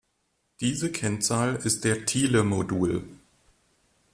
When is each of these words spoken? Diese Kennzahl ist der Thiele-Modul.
Diese 0.61 0.91
Kennzahl 0.91 1.57
ist 1.57 1.83
der 1.83 2.07
Thiele-Modul. 2.07 3.03